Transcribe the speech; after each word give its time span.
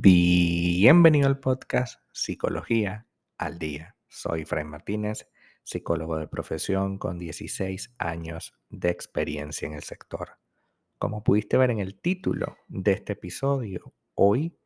Bienvenido 0.00 1.26
al 1.26 1.38
podcast 1.38 2.00
Psicología 2.12 3.06
al 3.36 3.58
Día. 3.58 3.96
Soy 4.08 4.44
Fray 4.44 4.64
Martínez, 4.64 5.28
psicólogo 5.64 6.16
de 6.16 6.28
profesión 6.28 6.98
con 6.98 7.18
16 7.18 7.94
años 7.98 8.54
de 8.70 8.88
experiencia 8.88 9.66
en 9.66 9.74
el 9.74 9.82
sector. 9.82 10.38
Como 10.98 11.22
pudiste 11.22 11.58
ver 11.58 11.70
en 11.70 11.80
el 11.80 12.00
título 12.00 12.56
de 12.68 12.92
este 12.92 13.12
episodio, 13.12 13.92
hoy 14.14 14.56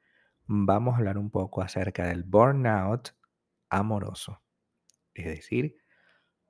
vamos 0.46 0.94
a 0.94 0.98
hablar 0.98 1.18
un 1.18 1.30
poco 1.30 1.62
acerca 1.62 2.06
del 2.06 2.22
burnout 2.22 3.16
amoroso. 3.68 4.42
Es 5.14 5.26
decir, 5.26 5.76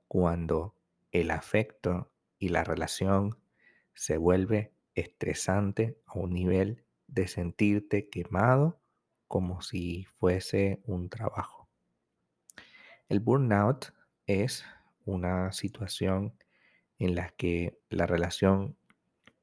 cuando 0.07 0.75
el 1.13 1.31
afecto 1.31 2.11
y 2.39 2.49
la 2.49 2.63
relación 2.63 3.39
se 3.93 4.17
vuelve 4.17 4.73
estresante 4.95 5.97
a 6.07 6.19
un 6.19 6.33
nivel 6.33 6.83
de 7.07 7.27
sentirte 7.27 8.09
quemado 8.09 8.81
como 9.27 9.61
si 9.61 10.05
fuese 10.19 10.81
un 10.85 11.09
trabajo. 11.09 11.69
El 13.07 13.19
burnout 13.19 13.93
es 14.25 14.65
una 15.05 15.51
situación 15.51 16.33
en 16.97 17.15
la 17.15 17.29
que 17.29 17.79
la 17.89 18.07
relación 18.07 18.75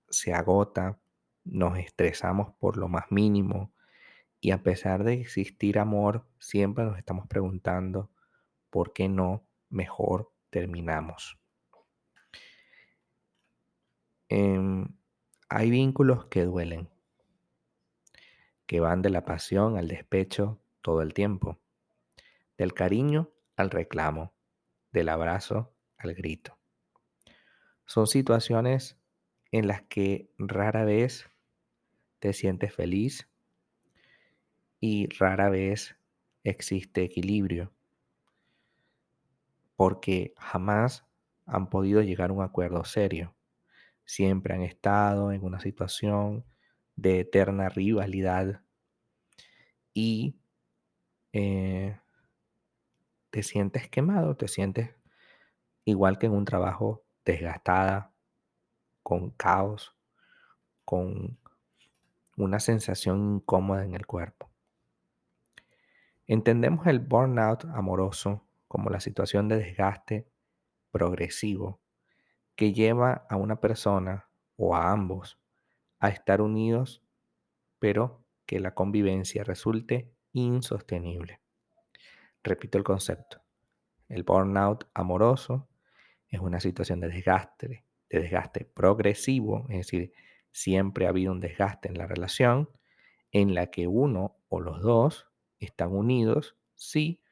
se 0.08 0.34
agota, 0.34 0.98
nos 1.44 1.78
estresamos 1.78 2.52
por 2.54 2.76
lo 2.76 2.88
más 2.88 3.04
mínimo 3.10 3.72
y 4.40 4.50
a 4.50 4.62
pesar 4.62 5.04
de 5.04 5.14
existir 5.14 5.78
amor, 5.78 6.26
siempre 6.38 6.84
nos 6.84 6.98
estamos 6.98 7.28
preguntando 7.28 8.10
por 8.70 8.92
qué 8.92 9.08
no 9.08 9.46
mejor 9.68 10.32
terminamos. 10.50 11.39
Em, 14.32 14.86
hay 15.48 15.70
vínculos 15.70 16.26
que 16.26 16.44
duelen 16.44 16.88
que 18.68 18.78
van 18.78 19.02
de 19.02 19.10
la 19.10 19.24
pasión 19.24 19.76
al 19.76 19.88
despecho 19.88 20.60
todo 20.82 21.02
el 21.02 21.12
tiempo, 21.12 21.58
del 22.56 22.72
cariño 22.72 23.28
al 23.56 23.70
reclamo, 23.70 24.32
del 24.92 25.08
abrazo 25.08 25.74
al 25.98 26.14
grito. 26.14 26.56
Son 27.84 28.06
situaciones 28.06 28.96
en 29.50 29.66
las 29.66 29.82
que 29.82 30.30
rara 30.38 30.84
vez 30.84 31.28
te 32.20 32.32
sientes 32.32 32.72
feliz 32.72 33.28
y 34.78 35.08
rara 35.18 35.50
vez 35.50 35.96
existe 36.44 37.02
equilibrio, 37.02 37.72
porque 39.74 40.32
jamás 40.36 41.04
han 41.46 41.68
podido 41.68 42.02
llegar 42.02 42.30
a 42.30 42.34
un 42.34 42.44
acuerdo 42.44 42.84
serio. 42.84 43.34
Siempre 44.10 44.54
han 44.54 44.62
estado 44.62 45.30
en 45.30 45.44
una 45.44 45.60
situación 45.60 46.44
de 46.96 47.20
eterna 47.20 47.68
rivalidad 47.68 48.60
y 49.94 50.34
eh, 51.32 51.96
te 53.30 53.44
sientes 53.44 53.88
quemado, 53.88 54.36
te 54.36 54.48
sientes 54.48 54.96
igual 55.84 56.18
que 56.18 56.26
en 56.26 56.32
un 56.32 56.44
trabajo 56.44 57.04
desgastada, 57.24 58.12
con 59.04 59.30
caos, 59.30 59.94
con 60.84 61.38
una 62.36 62.58
sensación 62.58 63.36
incómoda 63.36 63.84
en 63.84 63.94
el 63.94 64.08
cuerpo. 64.08 64.50
Entendemos 66.26 66.84
el 66.88 66.98
burnout 66.98 67.64
amoroso 67.66 68.44
como 68.66 68.90
la 68.90 68.98
situación 68.98 69.46
de 69.46 69.58
desgaste 69.58 70.26
progresivo 70.90 71.78
que 72.60 72.74
lleva 72.74 73.24
a 73.30 73.36
una 73.36 73.58
persona 73.58 74.28
o 74.56 74.76
a 74.76 74.92
ambos 74.92 75.38
a 75.98 76.10
estar 76.10 76.42
unidos, 76.42 77.02
pero 77.78 78.26
que 78.44 78.60
la 78.60 78.74
convivencia 78.74 79.44
resulte 79.44 80.12
insostenible. 80.32 81.40
Repito 82.44 82.76
el 82.76 82.84
concepto. 82.84 83.40
El 84.10 84.24
burnout 84.24 84.90
amoroso 84.92 85.70
es 86.28 86.40
una 86.40 86.60
situación 86.60 87.00
de 87.00 87.08
desgaste, 87.08 87.86
de 88.10 88.20
desgaste 88.20 88.66
progresivo, 88.66 89.64
es 89.70 89.78
decir, 89.78 90.12
siempre 90.52 91.06
ha 91.06 91.08
habido 91.08 91.32
un 91.32 91.40
desgaste 91.40 91.88
en 91.88 91.96
la 91.96 92.06
relación 92.06 92.68
en 93.32 93.54
la 93.54 93.68
que 93.68 93.86
uno 93.86 94.36
o 94.50 94.60
los 94.60 94.82
dos 94.82 95.30
están 95.60 95.92
unidos, 95.92 96.58
sí, 96.74 97.22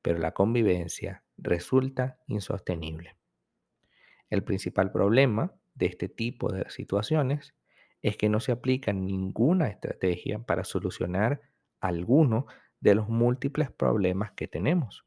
pero 0.00 0.20
la 0.20 0.32
convivencia 0.32 1.22
resulta 1.36 2.18
insostenible. 2.28 3.19
El 4.30 4.44
principal 4.44 4.92
problema 4.92 5.52
de 5.74 5.86
este 5.86 6.08
tipo 6.08 6.52
de 6.52 6.68
situaciones 6.70 7.54
es 8.02 8.16
que 8.16 8.28
no 8.28 8.40
se 8.40 8.52
aplica 8.52 8.92
ninguna 8.92 9.68
estrategia 9.68 10.38
para 10.38 10.64
solucionar 10.64 11.42
alguno 11.80 12.46
de 12.80 12.94
los 12.94 13.08
múltiples 13.08 13.70
problemas 13.70 14.32
que 14.32 14.48
tenemos. 14.48 15.04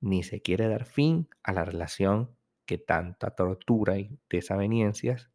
Ni 0.00 0.22
se 0.22 0.40
quiere 0.40 0.68
dar 0.68 0.86
fin 0.86 1.28
a 1.42 1.52
la 1.52 1.64
relación 1.64 2.34
que 2.64 2.78
tanta 2.78 3.34
tortura 3.34 3.98
y 3.98 4.18
desavenencias 4.30 5.30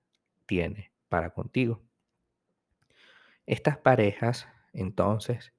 tiene 0.46 0.92
para 1.10 1.32
contigo. 1.32 1.82
Estas 3.46 3.78
parejas, 3.78 4.48
entonces, 4.74 5.54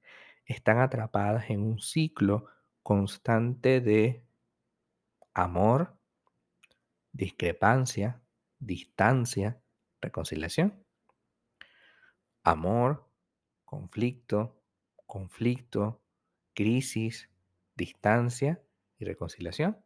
están 0.45 0.79
atrapadas 0.79 1.49
en 1.49 1.61
un 1.61 1.79
ciclo 1.79 2.45
constante 2.83 3.81
de 3.81 4.23
amor, 5.33 5.98
discrepancia, 7.19 8.21
distancia, 8.59 9.61
reconciliación 10.01 10.85
amor, 12.43 13.07
conflicto, 13.65 14.61
conflicto, 15.05 16.01
crisis, 16.53 17.29
distancia 17.75 18.61
y 18.97 19.05
reconciliación. 19.05 19.77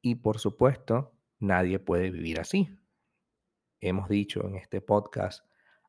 Y 0.00 0.16
por 0.16 0.38
supuesto, 0.38 1.16
nadie 1.38 1.78
puede 1.78 2.10
vivir 2.10 2.40
así. 2.40 2.78
Hemos 3.80 4.08
dicho 4.08 4.46
en 4.46 4.56
este 4.56 4.80
podcast 4.80 5.44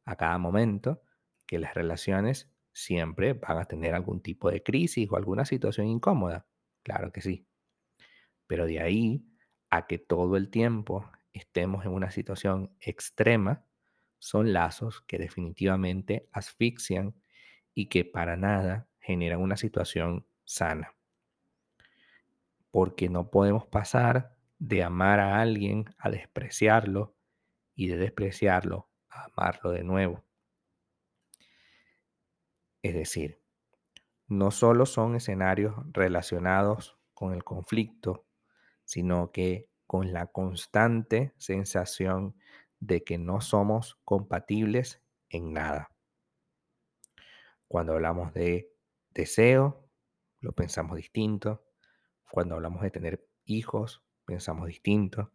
a 0.05 0.15
cada 0.15 0.37
momento 0.37 1.01
que 1.45 1.59
las 1.59 1.73
relaciones 1.73 2.51
siempre 2.71 3.33
van 3.33 3.57
a 3.57 3.65
tener 3.65 3.93
algún 3.93 4.21
tipo 4.21 4.49
de 4.49 4.63
crisis 4.63 5.07
o 5.11 5.15
alguna 5.15 5.45
situación 5.45 5.87
incómoda. 5.87 6.47
Claro 6.83 7.11
que 7.11 7.21
sí. 7.21 7.47
Pero 8.47 8.65
de 8.65 8.79
ahí 8.79 9.25
a 9.73 9.87
que 9.87 9.97
todo 9.97 10.37
el 10.37 10.51
tiempo 10.51 11.09
estemos 11.33 11.83
en 11.83 11.93
una 11.93 12.11
situación 12.11 12.77
extrema, 12.79 13.65
son 14.19 14.53
lazos 14.53 15.01
que 15.07 15.17
definitivamente 15.17 16.29
asfixian 16.31 17.15
y 17.73 17.87
que 17.87 18.05
para 18.05 18.37
nada 18.37 18.87
generan 18.99 19.41
una 19.41 19.57
situación 19.57 20.27
sana. 20.45 20.93
Porque 22.69 23.09
no 23.09 23.31
podemos 23.31 23.65
pasar 23.65 24.35
de 24.59 24.83
amar 24.83 25.19
a 25.19 25.41
alguien 25.41 25.85
a 25.97 26.11
despreciarlo 26.11 27.15
y 27.73 27.87
de 27.87 27.97
despreciarlo 27.97 28.91
a 29.09 29.25
amarlo 29.25 29.71
de 29.71 29.83
nuevo. 29.83 30.23
Es 32.83 32.93
decir, 32.93 33.41
no 34.27 34.51
solo 34.51 34.85
son 34.85 35.15
escenarios 35.15 35.73
relacionados 35.91 36.95
con 37.15 37.33
el 37.33 37.43
conflicto, 37.43 38.27
sino 38.85 39.31
que 39.31 39.69
con 39.87 40.13
la 40.13 40.27
constante 40.27 41.33
sensación 41.37 42.35
de 42.79 43.03
que 43.03 43.17
no 43.17 43.41
somos 43.41 43.99
compatibles 44.03 45.01
en 45.29 45.53
nada. 45.53 45.89
Cuando 47.67 47.93
hablamos 47.93 48.33
de 48.33 48.71
deseo, 49.11 49.89
lo 50.39 50.51
pensamos 50.53 50.97
distinto. 50.97 51.63
Cuando 52.31 52.55
hablamos 52.55 52.81
de 52.81 52.91
tener 52.91 53.27
hijos, 53.45 54.03
pensamos 54.25 54.67
distinto. 54.67 55.31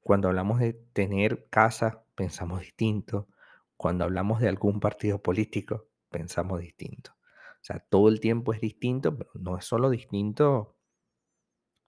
Cuando 0.00 0.28
hablamos 0.28 0.60
de 0.60 0.72
tener 0.72 1.48
casa, 1.48 2.04
pensamos 2.14 2.60
distinto. 2.60 3.28
Cuando 3.76 4.04
hablamos 4.04 4.40
de 4.40 4.48
algún 4.48 4.80
partido 4.80 5.22
político, 5.22 5.88
pensamos 6.10 6.60
distinto. 6.60 7.12
O 7.12 7.64
sea, 7.66 7.80
todo 7.80 8.08
el 8.08 8.20
tiempo 8.20 8.52
es 8.52 8.60
distinto, 8.60 9.16
pero 9.16 9.30
no 9.34 9.58
es 9.58 9.64
solo 9.64 9.90
distinto, 9.90 10.76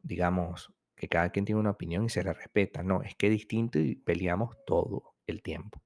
digamos, 0.03 0.73
que 0.99 1.09
cada 1.09 1.31
quien 1.31 1.45
tiene 1.45 1.61
una 1.61 1.71
opinión 1.71 2.05
y 2.05 2.09
se 2.09 2.25
la 2.25 2.33
respeta. 2.33 2.83
No, 2.83 3.03
es 3.03 3.15
que 3.15 3.29
es 3.29 3.33
distinto 3.33 3.79
y 3.79 3.95
peleamos 3.95 4.57
todo 4.67 5.15
el 5.27 5.43
tiempo. 5.43 5.81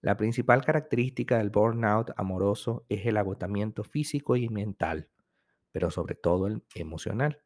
La 0.00 0.16
principal 0.16 0.64
característica 0.64 1.38
del 1.38 1.50
burnout 1.50 2.10
amoroso 2.16 2.84
es 2.88 3.06
el 3.06 3.16
agotamiento 3.16 3.84
físico 3.84 4.36
y 4.36 4.48
mental, 4.48 5.08
pero 5.72 5.90
sobre 5.90 6.16
todo 6.16 6.48
el 6.48 6.64
emocional. 6.74 7.42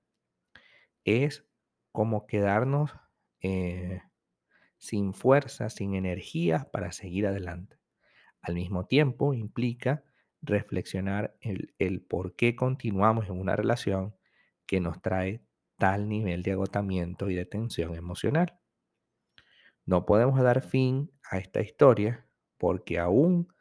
Es 1.04 1.46
como 1.92 2.26
quedarnos 2.26 2.94
eh, 3.40 4.02
sin 4.78 5.12
fuerza, 5.12 5.68
sin 5.68 5.94
energía 5.94 6.70
para 6.72 6.92
seguir 6.92 7.26
adelante. 7.26 7.78
Al 8.40 8.54
mismo 8.54 8.86
tiempo 8.86 9.34
implica 9.34 10.04
reflexionar 10.40 11.36
el, 11.40 11.75
el 11.78 12.00
por 12.00 12.34
qué 12.34 12.56
continuamos 12.56 13.28
en 13.28 13.38
una 13.38 13.56
relación 13.56 14.16
que 14.66 14.80
nos 14.80 15.00
trae 15.02 15.42
tal 15.78 16.08
nivel 16.08 16.42
de 16.42 16.52
agotamiento 16.52 17.30
y 17.30 17.34
de 17.34 17.46
tensión 17.46 17.94
emocional. 17.94 18.58
No 19.84 20.06
podemos 20.06 20.40
dar 20.40 20.62
fin 20.62 21.10
a 21.30 21.38
esta 21.38 21.60
historia 21.60 22.26
porque 22.58 22.98
aún 22.98 23.52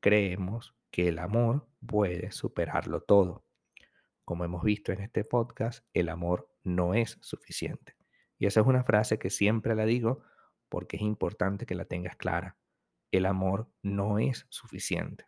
creemos 0.00 0.74
que 0.90 1.08
el 1.08 1.18
amor 1.18 1.68
puede 1.86 2.30
superarlo 2.32 3.02
todo. 3.02 3.44
Como 4.24 4.44
hemos 4.44 4.64
visto 4.64 4.92
en 4.92 5.00
este 5.00 5.24
podcast, 5.24 5.84
el 5.92 6.08
amor 6.08 6.48
no 6.64 6.94
es 6.94 7.18
suficiente. 7.20 7.96
Y 8.38 8.46
esa 8.46 8.60
es 8.60 8.66
una 8.66 8.82
frase 8.82 9.18
que 9.18 9.30
siempre 9.30 9.74
la 9.74 9.84
digo 9.84 10.22
porque 10.68 10.96
es 10.96 11.02
importante 11.02 11.66
que 11.66 11.74
la 11.74 11.84
tengas 11.84 12.16
clara. 12.16 12.56
El 13.10 13.26
amor 13.26 13.70
no 13.82 14.18
es 14.18 14.46
suficiente. 14.48 15.26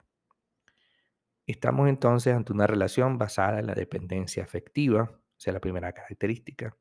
Estamos 1.46 1.88
entonces 1.88 2.34
ante 2.34 2.52
una 2.52 2.66
relación 2.66 3.16
basada 3.16 3.60
en 3.60 3.66
la 3.66 3.74
dependencia 3.74 4.42
afectiva, 4.42 5.17
esa 5.38 5.50
es 5.50 5.54
la 5.54 5.60
primera 5.60 5.92
característica. 5.92 6.76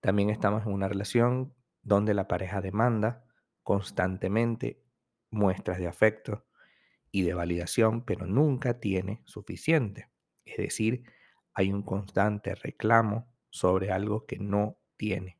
También 0.00 0.30
estamos 0.30 0.64
en 0.66 0.72
una 0.72 0.88
relación 0.88 1.54
donde 1.82 2.14
la 2.14 2.28
pareja 2.28 2.60
demanda 2.60 3.24
constantemente 3.62 4.82
muestras 5.30 5.78
de 5.78 5.88
afecto 5.88 6.46
y 7.10 7.22
de 7.22 7.34
validación, 7.34 8.04
pero 8.04 8.26
nunca 8.26 8.80
tiene 8.80 9.22
suficiente. 9.24 10.08
Es 10.44 10.56
decir, 10.56 11.04
hay 11.54 11.72
un 11.72 11.82
constante 11.82 12.54
reclamo 12.54 13.28
sobre 13.50 13.90
algo 13.90 14.26
que 14.26 14.38
no 14.38 14.78
tiene. 14.96 15.38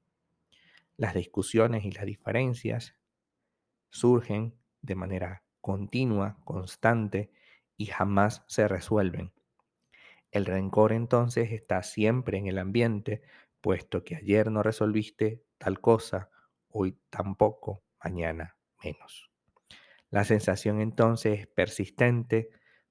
Las 0.97 1.15
discusiones 1.15 1.85
y 1.85 1.93
las 1.93 2.05
diferencias 2.05 2.95
surgen 3.89 4.55
de 4.83 4.95
manera 4.95 5.45
continua, 5.61 6.39
constante 6.45 7.31
y 7.77 7.87
jamás 7.87 8.45
se 8.47 8.69
resuelven. 8.69 9.33
El 10.33 10.47
rencor 10.47 10.93
entonces 10.93 11.53
está 11.53 11.83
siempre 11.83 12.39
en 12.39 12.47
el 12.47 12.59
ambiente, 12.59 13.23
puesto 13.61 14.03
que 14.03 14.17
ayer 14.17 14.51
no 14.51 14.63
resolviste 14.63 15.45
tal 15.59 15.79
cosa, 15.81 16.31
hoy 16.71 16.99
tampoco, 17.11 17.85
mañana 18.03 18.57
menos. 18.83 19.31
La 20.09 20.25
sensación 20.25 20.81
entonces 20.81 21.41
es 21.41 21.47
persistente 21.47 22.49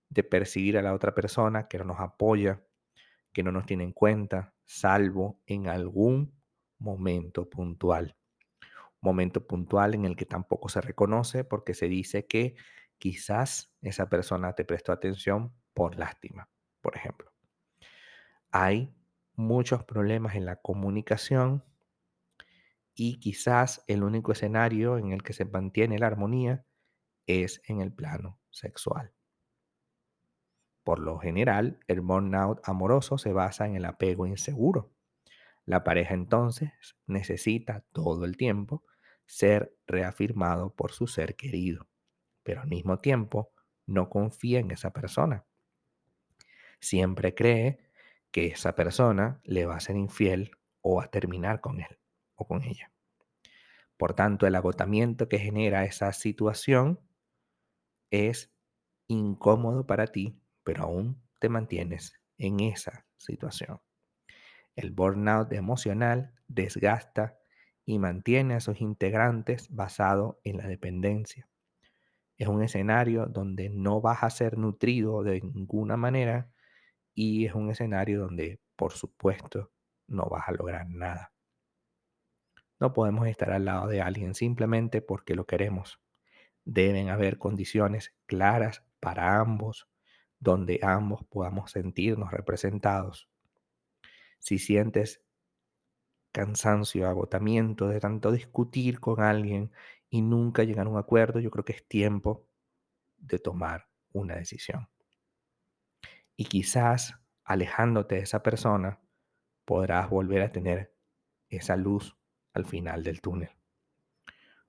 de 0.10 0.24
percibir 0.24 0.78
a 0.78 0.84
la 0.84 0.94
otra 0.94 1.16
persona 1.16 1.68
que 1.68 1.80
no 1.80 1.86
nos 1.86 2.00
apoya, 2.00 2.62
que 3.34 3.42
no 3.42 3.52
nos 3.52 3.66
tiene 3.66 3.86
en 3.86 3.94
cuenta, 3.94 4.54
salvo 4.66 5.42
en 5.48 5.68
algún 5.68 6.40
momento 6.78 7.50
puntual. 7.50 8.16
Momento 9.02 9.48
puntual 9.48 9.96
en 9.96 10.06
el 10.06 10.16
que 10.16 10.26
tampoco 10.28 10.70
se 10.70 10.80
reconoce 10.80 11.44
porque 11.44 11.74
se 11.74 11.88
dice 11.88 12.28
que 12.28 12.56
quizás 13.00 13.74
esa 13.82 14.10
persona 14.10 14.54
te 14.54 14.64
prestó 14.64 14.92
atención 14.92 15.54
por 15.74 15.98
lástima, 15.98 16.50
por 16.82 16.96
ejemplo. 16.96 17.31
Hay 18.52 18.94
muchos 19.36 19.84
problemas 19.86 20.36
en 20.36 20.46
la 20.46 20.58
comunicación 20.58 21.64
y 22.94 23.20
quizás 23.20 23.84
el 23.88 24.04
único 24.04 24.34
escenario 24.34 24.98
en 24.98 25.12
el 25.12 25.24
que 25.24 25.34
se 25.34 25.46
mantiene 25.46 25.98
la 25.98 26.08
armonía 26.08 26.66
es 27.26 27.62
en 27.68 27.82
el 27.82 27.94
plano 27.94 28.40
sexual. 28.50 29.14
Por 30.84 31.00
lo 31.00 31.20
general, 31.20 31.80
el 31.88 32.02
burnout 32.02 32.60
amoroso 32.64 33.18
se 33.18 33.32
basa 33.32 33.66
en 33.66 33.76
el 33.76 33.86
apego 33.86 34.26
inseguro. 34.26 34.92
La 35.66 35.84
pareja 35.84 36.14
entonces 36.14 36.72
necesita 37.06 37.86
todo 37.92 38.26
el 38.26 38.36
tiempo 38.36 38.84
ser 39.26 39.78
reafirmado 39.88 40.76
por 40.76 40.92
su 40.92 41.08
ser 41.08 41.36
querido, 41.36 41.88
pero 42.44 42.62
al 42.62 42.68
mismo 42.68 43.00
tiempo 43.00 43.54
no 43.86 44.10
confía 44.10 44.60
en 44.60 44.72
esa 44.72 44.92
persona. 44.92 45.46
Siempre 46.80 47.36
cree 47.36 47.91
que 48.32 48.48
esa 48.48 48.76
persona 48.76 49.40
le 49.44 49.66
va 49.66 49.76
a 49.76 49.80
ser 49.82 49.96
infiel 49.96 50.52
o 50.82 51.02
a 51.02 51.08
terminar 51.08 51.62
con 51.62 51.80
él 51.80 52.00
o 52.36 52.48
con 52.48 52.64
ella. 52.64 52.92
Por 53.98 54.14
tanto, 54.14 54.48
el 54.48 54.56
agotamiento 54.56 55.30
que 55.30 55.38
genera 55.38 55.86
esa 55.86 56.12
situación 56.14 57.00
es 58.10 58.52
incómodo 59.08 59.86
para 59.86 60.08
ti, 60.08 60.42
pero 60.64 60.84
aún 60.84 61.22
te 61.40 61.50
mantienes 61.50 62.20
en 62.38 62.60
esa 62.62 63.06
situación. 63.18 63.80
El 64.76 64.92
burnout 64.92 65.52
emocional 65.54 66.34
desgasta 66.48 67.38
y 67.86 68.00
mantiene 68.00 68.56
a 68.56 68.60
sus 68.60 68.82
integrantes 68.82 69.68
basado 69.70 70.40
en 70.44 70.58
la 70.58 70.68
dependencia. 70.68 71.48
Es 72.38 72.48
un 72.48 72.64
escenario 72.64 73.28
donde 73.28 73.70
no 73.70 74.02
vas 74.02 74.24
a 74.24 74.30
ser 74.30 74.58
nutrido 74.58 75.24
de 75.24 75.42
ninguna 75.42 75.98
manera 75.98 76.50
y 77.14 77.46
es 77.46 77.54
un 77.54 77.70
escenario 77.70 78.22
donde, 78.22 78.60
por 78.76 78.94
supuesto, 78.94 79.72
no 80.08 80.26
vas 80.30 80.48
a 80.48 80.54
lograr 80.54 80.88
nada. 80.90 81.34
No 82.80 82.94
podemos 82.94 83.28
estar 83.28 83.52
al 83.52 83.66
lado 83.66 83.88
de 83.88 84.02
alguien 84.02 84.34
simplemente 84.34 85.02
porque 85.02 85.36
lo 85.36 85.46
queremos. 85.46 86.00
Deben 86.66 87.10
haber 87.10 87.38
condiciones 87.38 88.16
claras 88.26 88.84
para 89.00 89.40
ambos, 89.40 89.88
donde 90.40 90.80
ambos 90.82 91.24
podamos 91.26 91.72
sentirnos 91.72 92.32
representados. 92.32 93.30
Si 94.40 94.58
sientes 94.58 95.24
cansancio, 96.32 97.08
agotamiento 97.08 97.88
de 97.88 98.00
tanto 98.00 98.32
discutir 98.32 99.00
con 99.00 99.22
alguien 99.22 99.72
y 100.10 100.22
nunca 100.22 100.64
llegar 100.64 100.88
a 100.88 100.90
un 100.90 100.98
acuerdo, 100.98 101.40
yo 101.40 101.52
creo 101.52 101.66
que 101.66 101.74
es 101.74 101.88
tiempo 101.88 102.48
de 103.18 103.40
tomar 103.40 103.88
una 104.12 104.36
decisión. 104.36 104.91
Y 106.42 106.46
quizás 106.46 107.14
alejándote 107.44 108.16
de 108.16 108.22
esa 108.22 108.42
persona 108.42 109.00
podrás 109.64 110.10
volver 110.10 110.42
a 110.42 110.52
tener 110.52 110.92
esa 111.50 111.76
luz 111.76 112.18
al 112.52 112.66
final 112.66 113.04
del 113.04 113.22
túnel. 113.22 113.52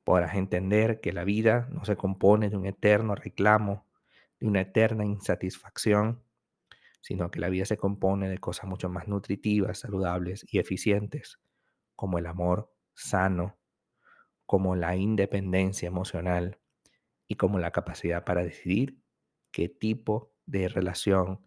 Podrás 0.04 0.34
entender 0.34 1.00
que 1.00 1.14
la 1.14 1.24
vida 1.24 1.68
no 1.70 1.86
se 1.86 1.96
compone 1.96 2.50
de 2.50 2.58
un 2.58 2.66
eterno 2.66 3.14
reclamo, 3.14 3.88
de 4.38 4.48
una 4.48 4.60
eterna 4.60 5.06
insatisfacción, 5.06 6.22
sino 7.00 7.30
que 7.30 7.40
la 7.40 7.48
vida 7.48 7.64
se 7.64 7.78
compone 7.78 8.28
de 8.28 8.36
cosas 8.36 8.66
mucho 8.66 8.90
más 8.90 9.08
nutritivas, 9.08 9.78
saludables 9.78 10.44
y 10.52 10.58
eficientes, 10.58 11.40
como 11.96 12.18
el 12.18 12.26
amor 12.26 12.70
sano, 12.92 13.58
como 14.44 14.76
la 14.76 14.94
independencia 14.94 15.86
emocional 15.86 16.60
y 17.26 17.36
como 17.36 17.58
la 17.58 17.70
capacidad 17.70 18.26
para 18.26 18.44
decidir 18.44 19.00
qué 19.50 19.70
tipo 19.70 20.34
de 20.44 20.68
relación 20.68 21.46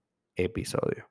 episodio. 0.35 1.10